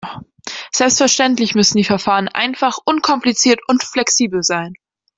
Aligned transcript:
Selbstverständlich 0.73 1.53
müssen 1.53 1.77
die 1.77 1.83
Verfahren 1.83 2.27
einfach, 2.27 2.79
unkompliziert 2.85 3.59
und 3.67 3.83
flexibel 3.83 4.41
sein. 4.41 4.73